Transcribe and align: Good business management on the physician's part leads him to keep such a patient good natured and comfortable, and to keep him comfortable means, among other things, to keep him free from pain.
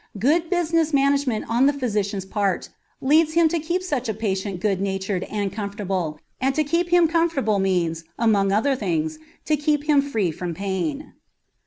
Good 0.17 0.49
business 0.49 0.95
management 0.95 1.45
on 1.47 1.67
the 1.67 1.73
physician's 1.73 2.25
part 2.25 2.69
leads 3.01 3.33
him 3.33 3.47
to 3.49 3.59
keep 3.59 3.83
such 3.83 4.09
a 4.09 4.15
patient 4.15 4.59
good 4.59 4.81
natured 4.81 5.25
and 5.25 5.53
comfortable, 5.53 6.17
and 6.41 6.55
to 6.55 6.63
keep 6.63 6.89
him 6.89 7.07
comfortable 7.07 7.59
means, 7.59 8.03
among 8.17 8.51
other 8.51 8.75
things, 8.75 9.19
to 9.45 9.55
keep 9.55 9.83
him 9.83 10.01
free 10.01 10.31
from 10.31 10.55
pain. 10.55 11.13